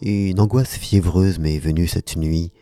[0.00, 2.52] Une angoisse fiévreuse m'est venue cette nuit,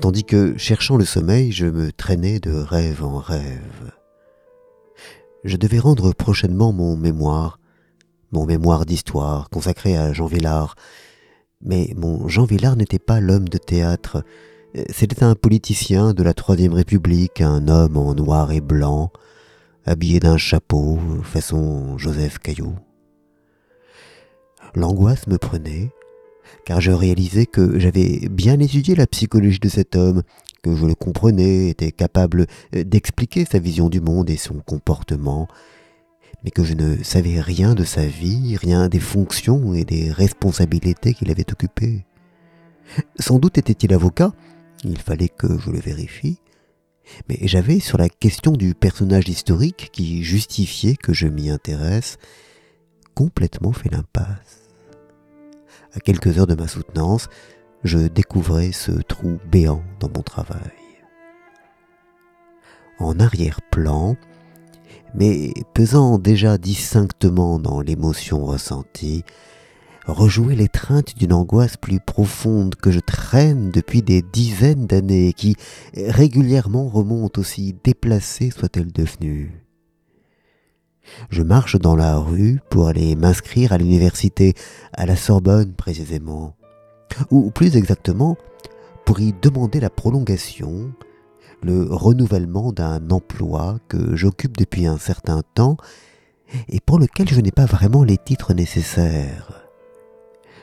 [0.00, 3.92] tandis que, cherchant le sommeil, je me traînais de rêve en rêve.
[5.42, 7.58] Je devais rendre prochainement mon mémoire,
[8.30, 10.76] mon mémoire d'histoire consacré à Jean Villard,
[11.60, 14.22] mais mon Jean Villard n'était pas l'homme de théâtre,
[14.90, 19.10] c'était un politicien de la Troisième République, un homme en noir et blanc,
[19.84, 22.76] habillé d'un chapeau, façon Joseph Caillou.
[24.76, 25.90] L'angoisse me prenait,
[26.70, 30.22] car je réalisais que j'avais bien étudié la psychologie de cet homme,
[30.62, 35.48] que je le comprenais, était capable d'expliquer sa vision du monde et son comportement,
[36.44, 41.12] mais que je ne savais rien de sa vie, rien des fonctions et des responsabilités
[41.12, 42.06] qu'il avait occupées.
[43.18, 44.32] Sans doute était-il avocat,
[44.84, 46.38] il fallait que je le vérifie,
[47.28, 52.16] mais j'avais sur la question du personnage historique qui justifiait que je m'y intéresse
[53.16, 54.69] complètement fait l'impasse.
[55.94, 57.28] À quelques heures de ma soutenance,
[57.84, 60.72] je découvrais ce trou béant dans mon travail.
[62.98, 64.16] En arrière-plan,
[65.14, 69.24] mais pesant déjà distinctement dans l'émotion ressentie,
[70.06, 75.56] rejouer l'étreinte d'une angoisse plus profonde que je traîne depuis des dizaines d'années et qui
[75.96, 79.69] régulièrement remonte aussi déplacée soit-elle devenue.
[81.30, 84.54] Je marche dans la rue pour aller m'inscrire à l'université,
[84.92, 86.56] à la Sorbonne précisément,
[87.30, 88.36] ou plus exactement
[89.04, 90.92] pour y demander la prolongation,
[91.62, 95.76] le renouvellement d'un emploi que j'occupe depuis un certain temps
[96.68, 99.66] et pour lequel je n'ai pas vraiment les titres nécessaires.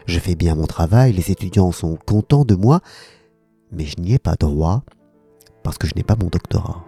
[0.06, 2.80] Je fais bien mon travail, les étudiants sont contents de moi,
[3.72, 4.84] mais je n'y ai pas droit
[5.64, 6.87] parce que je n'ai pas mon doctorat.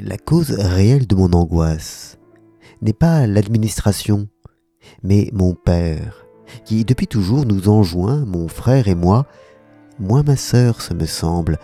[0.00, 2.18] La cause réelle de mon angoisse
[2.82, 4.28] n'est pas l'administration,
[5.02, 6.26] mais mon père,
[6.64, 9.26] qui depuis toujours nous enjoint, mon frère et moi,
[9.98, 11.58] moi ma sœur, ce me semble,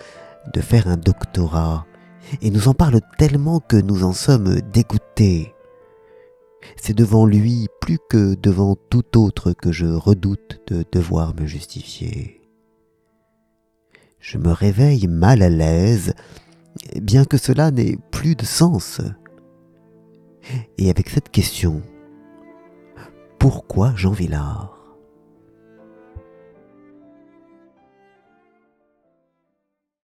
[0.53, 1.87] de faire un doctorat,
[2.43, 5.55] et nous en parle tellement que nous en sommes dégoûtés
[6.77, 12.41] c'est devant lui plus que devant tout autre que je redoute de devoir me justifier.
[14.21, 16.15] Je me réveille mal à l'aise,
[17.01, 17.99] bien que cela n'ait
[18.33, 19.03] de sens.
[20.79, 21.83] Et avec cette question,
[23.39, 24.74] pourquoi Jean Villard?